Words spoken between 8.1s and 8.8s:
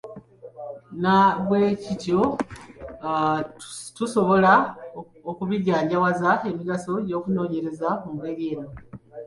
ngeri eno: